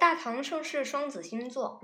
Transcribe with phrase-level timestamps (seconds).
[0.00, 1.82] 大唐盛世双子星座。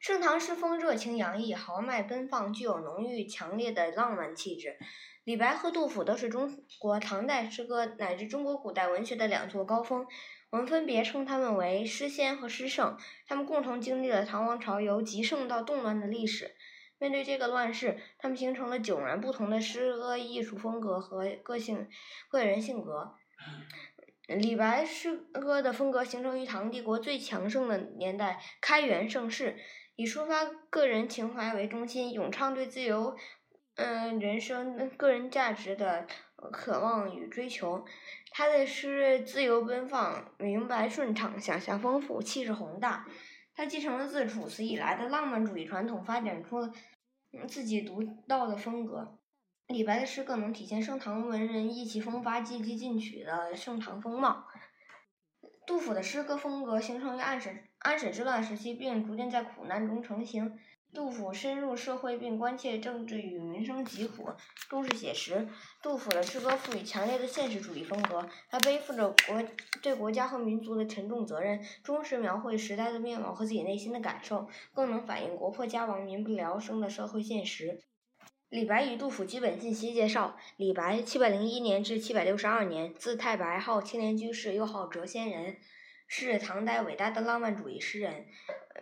[0.00, 4.76] 盛唐诗风热情洋溢，豪迈奔放，具有浓郁强烈的浪漫气质。
[5.24, 10.06] 李白和杜甫都是中国唐代诗歌乃至中国古代文学的两座高峰，
[10.50, 12.98] 我们分别称他们为诗仙和诗圣。
[13.26, 16.54] 他们共同经历了唐王朝由极盛到动乱的历史。
[16.98, 21.88] 面对这个乱世，他们形成了迥然不同的诗歌艺术风格和个性
[22.28, 23.14] 个人性格。
[24.28, 29.56] 李白诗歌的风格形成于唐帝国最强盛的年代——开元盛世，
[29.96, 33.16] 以抒发个人情怀为中心，咏唱对自由、
[33.76, 36.06] 嗯人生、个人价值的
[36.52, 37.86] 渴望与追求。
[38.30, 43.06] 他的诗自由奔放、明白顺畅、想象丰富、气势宏大。
[43.54, 46.70] 他继承了自楚辞以来的浪漫主义传统，发展出
[47.48, 49.17] 自己独到的风格。
[49.68, 54.46] 李白的诗更能体现盛唐文人意气风发、积极进取的盛唐风貌。
[55.66, 60.58] 杜甫的诗歌风格形成于安史安史之乱时期，并逐渐在苦难中成型。
[60.94, 64.30] 杜甫深入社会，并关切政治与民生疾苦，
[64.70, 65.46] 重视写实。
[65.82, 69.44] 杜甫的诗歌赋予强烈的现实主义风格，他背负着国
[69.82, 77.82] 对国家和民族的沉重责任，忠实描绘时代的面貌和自己内心的感受，更能反映国破家亡、民不聊生的社会现实。
[78.50, 85.58] 李白与杜甫基本信息介绍：李白，七百零一年至七百六十二年，字太白，号青莲居士，又号谪仙人，
[86.06, 88.26] 是唐代伟大的浪漫主义诗人，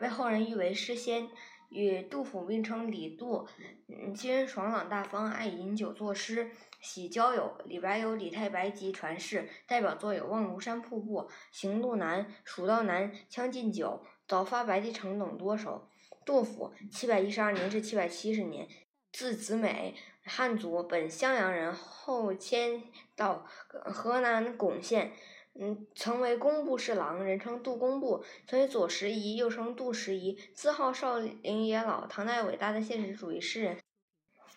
[0.00, 1.28] 被后人誉为诗仙。
[1.74, 3.46] 与杜甫并称李杜。
[3.86, 6.50] 嗯，其人爽朗大方，爱饮酒作诗，
[6.82, 7.56] 喜交友。
[7.64, 15.88] 李白有李太白集传世，代表作有《望庐山瀑布》《行路难》《蜀道难》《将进酒》《早发白帝城》等多首。
[16.26, 18.68] 杜甫，七百一十二年至七百七十年。
[19.12, 22.82] 字子美，汉族，本襄阳人，后迁
[23.14, 25.12] 到河南巩县，
[25.54, 33.78] 嗯，曾为工部侍郎，人称杜工部，曾为左拾遗，又称杜拾遗，自号少陵野老，唐代伟大的现实主义诗人。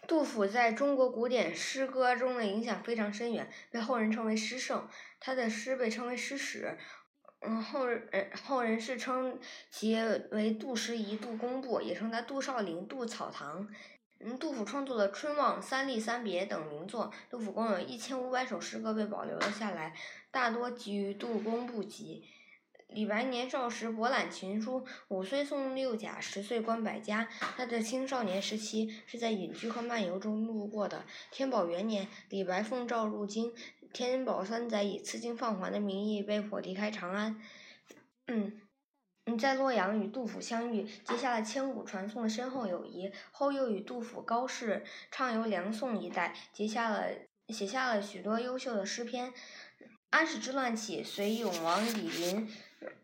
[0.08, 4.87] 杜甫在中国古典诗歌中的影响非常深远，被后人称为诗圣。
[5.20, 6.77] 他的诗被称为诗史，
[7.42, 9.39] 嗯，后人后人是称
[9.70, 9.98] 其
[10.32, 13.67] 为杜拾遗、杜工部，也称他杜少陵、杜草堂。
[14.20, 17.11] 嗯，杜甫创作了《春望》《三吏》《三别》等名作。
[17.30, 19.93] 杜甫共有一千五百首诗歌被保留了下来，
[20.31, 22.23] 大多集于《杜工部集》。
[22.87, 27.27] 李白年少时博览群书，五岁诵六甲，十岁观百家。
[27.39, 31.04] 他的青少年时期是在隐居和漫游中度过的。
[31.31, 33.54] 天宝元年，李白奉诏入京，
[33.92, 37.42] 天宝三载以赐金放还的名义被迫离开长安。
[38.27, 38.61] 嗯。
[39.37, 43.11] 在洛阳与杜甫相遇，结下了千古传颂的深厚友谊。
[43.31, 47.08] 后又与杜甫、高适畅游梁宋一带，结下了
[47.49, 49.33] 写下了许多优秀的诗篇。
[50.11, 52.47] 安史之乱起，随永王李璘，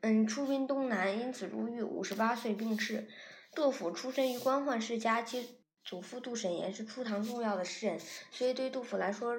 [0.01, 3.09] 嗯，出兵东南，因此入狱，五十八岁病逝。
[3.53, 7.99] 杜甫出身于官宦世家，其祖父杜审言是初唐重要的诗人，
[8.31, 9.37] 所以对杜甫来说。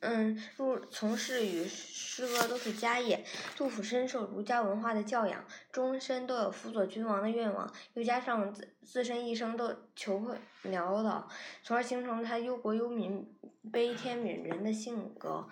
[0.00, 3.24] 嗯，入从事与诗歌都是家业。
[3.56, 11.28] 杜甫深受儒家文化的教养，终身都有辅佐君王的愿望，又加上自自身一生都求困潦倒，
[11.62, 13.26] 从而形成他忧国忧民、
[13.72, 15.48] 悲天悯人的性格。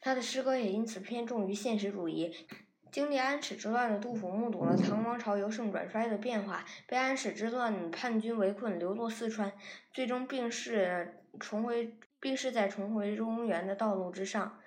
[0.00, 2.46] 他的诗歌也因此偏重于现实主义。
[2.92, 9.52] 经历安史之乱的杜甫，目睹了唐王朝由盛转衰的变化，被安史之乱叛军围困，流落四川，
[9.92, 11.96] 最终病逝，重回。
[12.24, 14.58] 并是在重回中原的道路之上。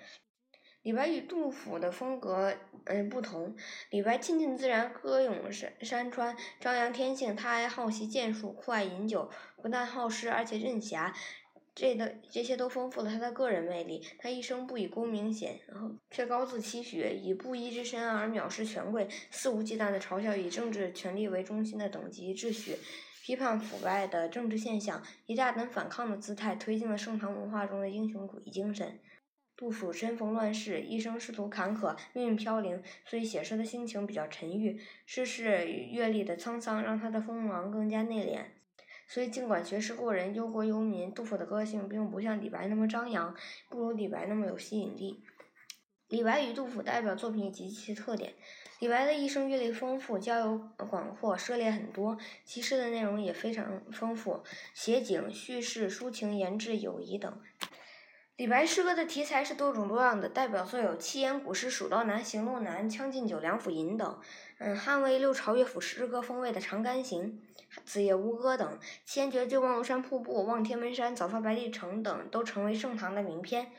[0.83, 2.53] 李白与杜甫的风格
[2.85, 3.55] 嗯不同，
[3.89, 9.27] 李白亲近自然，歌咏山山川，张扬天性；他还好习剑术，酷爱饮酒，
[9.63, 11.11] 不但好诗，而且任侠。
[11.73, 14.05] 这的这些都丰富了他的个人魅力。
[14.19, 22.77] 他一生不以功名显，然后却高自期许，以布衣之身而藐视权贵，肆无忌惮的嘲笑以政治权力为中心的等级秩序。
[23.27, 29.01] 批判腐败的政治现象，以大胆反抗的姿态推进了盛唐文化中的英雄主义精神。
[29.57, 34.79] 杜甫身逢乱世，一生仕途坎坷，命运飘零，所以写诗的心情比较沉郁。
[35.05, 38.45] 世事阅历的沧桑，让他的锋芒更加内敛。
[39.09, 43.35] 所以，尽管学识过人，忧国忧民，杜甫的个性并不像李白那么张扬，
[43.67, 45.21] 不如李白那么有吸引力。
[46.09, 48.33] 李白与杜甫代表作品及其特点。
[48.79, 54.41] 李白的一生阅历丰富，交友广阔，涉猎很多，其诗的内容也非常丰富，
[54.73, 57.37] 写景、叙事、抒情、言志、友谊等。
[58.37, 64.19] 李白诗歌的题材是多种多样的，代表作有七言古诗《蜀道难》《行路难》《将进酒》《梁甫吟》等。
[64.59, 67.23] 嗯，汉魏六朝乐府诗歌风味的《长干行》
[67.83, 73.71] 《子夜吴歌》等，先觉就《望庐山瀑布》《望天门山》《早发白帝城》等都成为盛唐的名篇。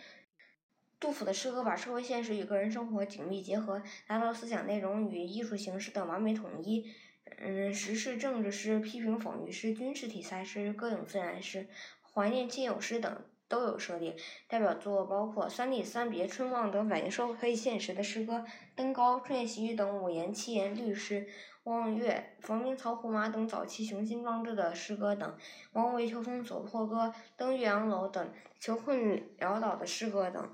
[1.01, 6.91] 杜甫的诗歌把社会现实与个人生活紧密结合，达到思想内容与艺术形式的完美统一。
[7.39, 11.69] 嗯，时事政治诗、批评讽喻诗、军事题材诗、歌咏自然诗、
[12.13, 14.17] 怀念亲友诗等都有涉猎。
[14.49, 18.39] 代表作包括《三吏》《三别》《春望》等反映社会现实的诗歌，
[18.75, 21.27] 《登高》《春夜喜雨》等五言七言律诗，
[21.65, 25.31] 《望岳》《逢兵曹胡马》等早期雄心壮志的诗歌等，
[25.75, 27.05] 《王维秋风所破歌》
[27.37, 30.51] 《登岳阳楼》等求困潦倒的诗歌等。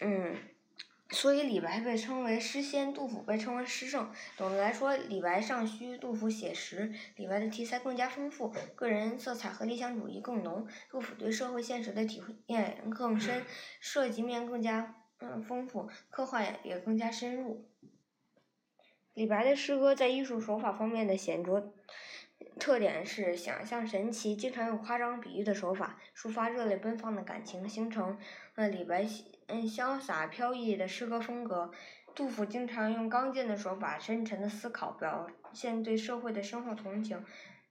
[0.00, 0.36] 嗯。
[1.08, 4.10] 所以李白被称为诗仙，杜甫被称为诗圣。
[4.36, 6.92] 总的来说，李白尚虚，杜甫写实。
[7.14, 13.44] 李白的题材更加丰富，个人色彩和理想主义更浓；杜甫对社会现实的体验更深，
[13.78, 17.68] 涉及面更加嗯丰富，刻画也更加深入。
[19.14, 21.72] 李白的诗歌在艺术手法方面的显著
[22.58, 28.18] 特点是想象神奇，经常用夸张比喻的手法抒发热泪奔放的感情，形成
[28.54, 29.06] 了李白。
[29.46, 31.70] 嗯，潇洒飘逸的诗歌风格。
[32.14, 37.22] 杜甫经常用刚劲的手法、深沉的思考表现对社会的深厚同情。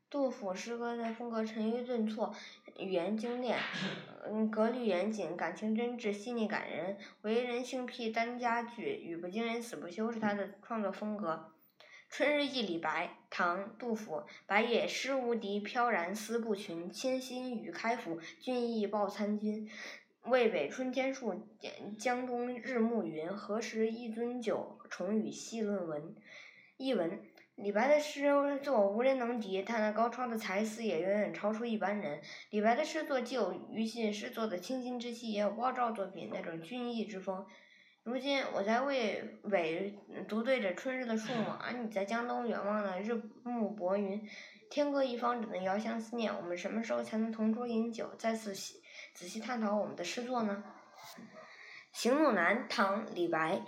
[0.09, 2.33] 杜甫诗歌的风格沉郁顿挫，
[2.77, 3.57] 语言精炼，
[4.23, 6.95] 嗯，格律严谨，感情真挚，细腻感人。
[7.23, 11.54] 为人性癖单佳句，语不惊人死不休是他的创作风格。
[12.09, 14.23] 春日忆李白，唐·杜甫。
[14.45, 16.89] 白也诗无敌，飘然思不群。
[16.89, 19.69] 倾心语开府，俊逸报参军。
[20.23, 21.47] 渭北春天树，
[21.99, 23.27] 江东日暮云。
[23.27, 26.15] 何时一樽酒，重与细论文。
[26.77, 27.21] 译文：
[27.55, 28.31] 李白的诗
[28.63, 32.21] 作无人能敌，他那高超的才思也远远超出一般人。
[32.49, 37.45] 李白的诗作既有余信诗作的清新之气，也有鲍照作品那种俊逸之风。
[38.05, 39.91] 如今我在渭北
[40.27, 44.23] 独对着春日的树木， 而你在江东远望的日暮薄云。
[44.69, 46.31] 天各一方，只能遥相思念。
[46.35, 50.63] 我们什么时候才能同桌饮酒，再次仔细探讨我们的诗作呢？
[51.91, 53.61] 《行路难》唐·李白。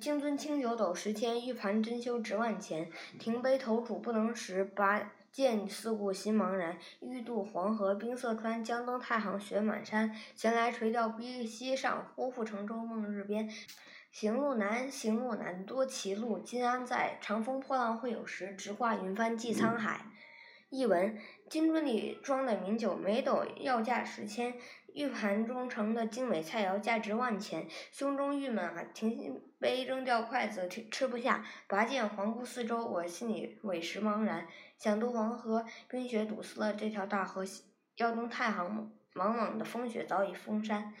[0.00, 2.90] 金樽清酒斗十千，玉盘珍羞值万钱。
[3.20, 6.78] 停杯投箸不能食，拔剑四顾心茫然。
[7.00, 10.14] 欲渡黄河冰塞川，将登太行雪满山。
[10.34, 13.48] 闲来垂钓碧溪上，忽复乘舟梦日边。
[14.10, 17.18] 行路难，行路难，多歧路，今安在？
[17.20, 20.06] 长风破浪会有时，直挂云帆济沧海。
[20.70, 21.16] 译文：
[21.48, 24.52] 金樽里装的名酒，每斗要价十千；
[24.94, 27.66] 玉盘中盛的精美菜肴，价值万钱。
[27.92, 34.46] 胸中郁闷啊，停杯扔掉筷子，吃不下；拔剑环顾四周，我心里委实茫然。
[34.78, 37.44] 想渡黄河，冰雪堵塞了这条大河；
[37.96, 40.94] 要登太行，莽莽的风雪早已封山。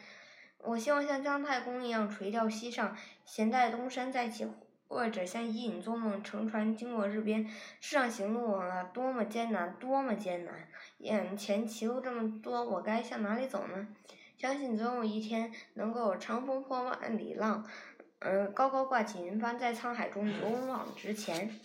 [0.58, 4.46] 我希望像姜太公一样垂钓溪上，闲待东山再起。
[4.90, 7.46] 或者像隐隐做梦，乘船经过日边，
[7.78, 10.66] 世上行路啊，多么艰难，多么艰难！
[10.96, 13.86] 眼前歧路这么多，我该向哪里走呢？
[14.38, 17.66] 相信总有一天能够长风破万里浪，
[18.20, 21.58] 嗯，高高挂起云帆，在沧海中勇往直前。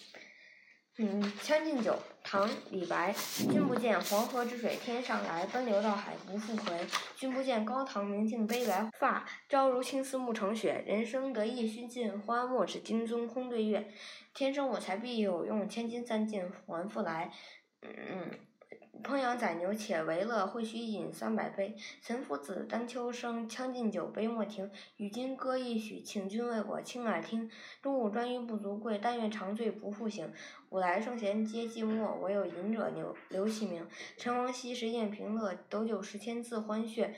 [0.99, 3.11] 嗯，《将进酒》唐·李白。
[3.51, 6.85] 君不见黄河之水天上来，奔流到海不复回。
[7.15, 10.83] 君不见高堂明镜悲白发，朝如青丝暮成雪。
[10.85, 13.91] 人生得意须尽欢，莫使金樽空对月。
[14.35, 17.31] 天生我材必有用，千金散尽还复来。
[17.81, 18.29] 嗯。
[19.03, 21.75] 烹羊宰牛且为乐，会须一饮三百杯。
[22.01, 24.71] 岑夫子，丹丘生，将进酒，杯莫停。
[24.95, 27.51] 与君歌一曲，请君为我倾耳听。
[27.81, 30.31] 中午颛臾不足贵，但愿长醉不复醒。
[30.69, 33.85] 古来圣贤皆寂寞，唯有饮者留留其名。
[34.17, 37.11] 陈王昔时宴平乐，斗酒十千恣欢谑。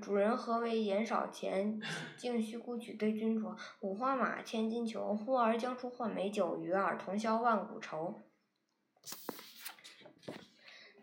[0.00, 1.80] 主人何为言少钱，
[2.16, 3.56] 径须沽取对君酌。
[3.80, 8.20] 五花马，千金裘，呼儿将出换美酒，与尔同销万古愁。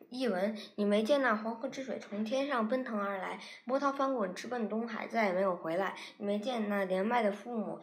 [0.09, 5.95] 译文：你没见那黄河之水从天上奔腾而来，波涛翻滚，直奔东海，再也没有回来。
[6.17, 7.79] 你没见那年迈的父母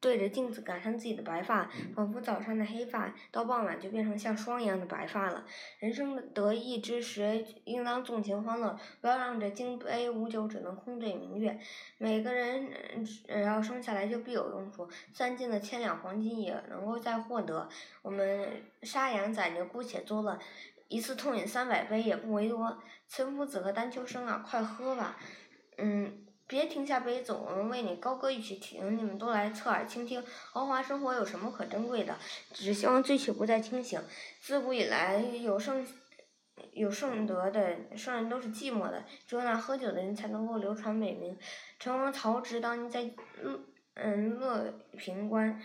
[0.00, 5.46] 对着镜子感叹自己的白发，仿佛早上的黑发到傍晚就变成像霜一样的白发了。
[5.78, 11.56] 人生的得意之时，应当纵情欢乐，不要让这金杯无酒只能空对明月。
[11.98, 12.68] 每个人
[13.04, 17.68] 只要生下来就必有用处，散尽的千两黄金也能够再获得。
[18.02, 20.36] 我们杀羊宰牛姑且作乐。
[20.92, 25.16] 一次痛饮三百杯也不为多，岑夫子和丹丘生啊，快喝吧！
[25.78, 30.22] 嗯，别停下杯子，我们为你高歌一曲，请你们都来侧耳倾听。
[30.52, 32.14] 豪华生活有什么可珍贵的？
[32.52, 33.98] 只希望醉酒不再清醒。
[34.42, 35.86] 自古以来，有圣
[36.72, 41.38] 有圣德的圣人都是寂寞的，只有那喝酒的人才能够流传美名。
[41.78, 43.10] 成王曹植当年在
[43.94, 45.58] 嗯乐平关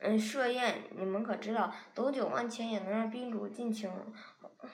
[0.00, 1.72] 嗯设宴，你们可知道？
[1.94, 3.88] 斗酒万千也能让宾主尽情。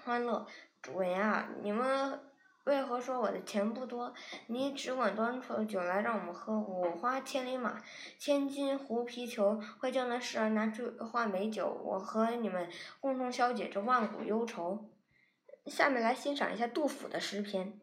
[0.05, 0.47] 欢乐，
[0.83, 2.21] 主人啊，你们
[2.65, 4.13] 为何说我的钱不多？
[4.47, 7.83] 你只管端出酒来让我们喝，我花千里马、
[8.19, 12.69] 千金狐皮裘，会叫那侍儿拿出换美酒，我和你们
[13.01, 14.91] 共同消解这万古忧愁。
[15.67, 17.81] 下面来欣赏一下杜甫的诗篇。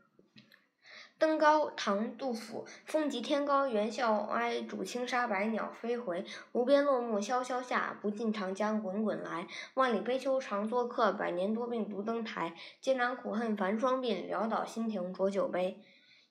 [1.18, 2.66] 登高，唐·杜甫。
[2.86, 6.26] 风急天高猿啸哀，渚清沙白鸟飞回。
[6.52, 9.48] 无边落木萧萧下，不尽长江滚滚来。
[9.76, 12.54] 万里悲秋常作客，百年多病独登台。
[12.82, 15.80] 艰难苦恨繁霜鬓，潦倒新停浊酒杯。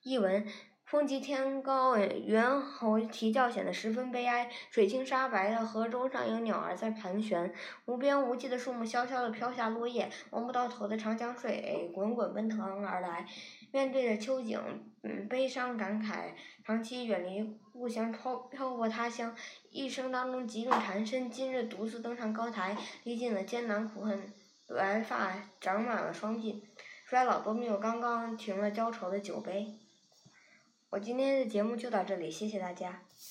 [0.03, 0.45] 译文：
[0.83, 4.51] 风急天高，猿猴啼叫显得十分悲哀。
[4.69, 7.51] 水清沙白的河中上有鸟儿在盘旋。
[7.85, 13.25] 无边无际的树木萧萧地飘下落叶，望不到头的长江水滚滚奔腾而来。
[13.75, 14.57] 面对着秋景，
[15.03, 16.29] 嗯，悲伤感慨，
[16.63, 19.35] 长期远离故乡，漂漂泊他乡，
[19.69, 24.31] 一生当中疾病缠身，今日独自登上高台，历尽了艰难苦恨，
[24.65, 26.61] 白发长满了双鬓，
[27.05, 29.67] 衰老多命又刚刚停了浇愁的酒杯。
[30.91, 33.01] 我今天的节目就到这里，谢谢大家。